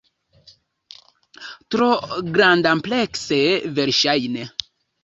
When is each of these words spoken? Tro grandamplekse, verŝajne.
Tro 1.75 1.91
grandamplekse, 2.39 3.41
verŝajne. 3.79 4.53